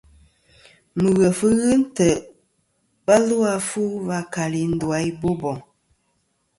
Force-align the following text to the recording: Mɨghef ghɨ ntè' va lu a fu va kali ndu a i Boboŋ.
Mɨghef 1.01 1.39
ghɨ 1.57 1.69
ntè' 1.81 2.23
va 3.05 3.15
lu 3.27 3.37
a 3.53 3.55
fu 3.69 3.83
va 4.07 4.17
kali 4.33 4.61
ndu 4.71 4.87
a 4.97 4.99
i 5.09 5.11
Boboŋ. 5.21 5.57